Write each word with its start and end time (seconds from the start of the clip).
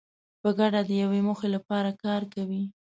په 0.41 0.49
ګډه 0.59 0.81
د 0.87 0.91
یوې 1.03 1.19
موخې 1.27 1.49
لپاره 1.55 1.91
کار 2.03 2.21
کوي. 2.33 2.63